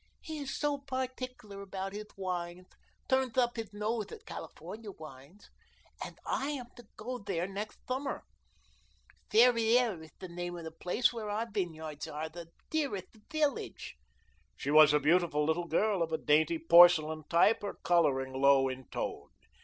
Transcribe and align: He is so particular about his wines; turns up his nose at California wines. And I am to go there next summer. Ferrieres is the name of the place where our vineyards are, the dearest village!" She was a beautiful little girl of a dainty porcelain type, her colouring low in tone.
He 0.21 0.39
is 0.39 0.57
so 0.57 0.79
particular 0.79 1.61
about 1.61 1.93
his 1.93 2.07
wines; 2.17 2.65
turns 3.07 3.37
up 3.37 3.55
his 3.55 3.71
nose 3.71 4.11
at 4.11 4.25
California 4.25 4.89
wines. 4.89 5.51
And 6.03 6.17
I 6.25 6.49
am 6.49 6.65
to 6.77 6.87
go 6.97 7.19
there 7.19 7.45
next 7.45 7.77
summer. 7.87 8.23
Ferrieres 9.29 10.05
is 10.05 10.11
the 10.17 10.27
name 10.27 10.57
of 10.57 10.63
the 10.63 10.71
place 10.71 11.13
where 11.13 11.29
our 11.29 11.45
vineyards 11.47 12.07
are, 12.07 12.29
the 12.29 12.47
dearest 12.71 13.15
village!" 13.31 13.95
She 14.57 14.71
was 14.71 14.91
a 14.91 14.99
beautiful 14.99 15.45
little 15.45 15.67
girl 15.67 16.01
of 16.01 16.11
a 16.11 16.17
dainty 16.17 16.57
porcelain 16.57 17.25
type, 17.29 17.61
her 17.61 17.75
colouring 17.83 18.33
low 18.33 18.69
in 18.69 18.85
tone. 18.89 19.29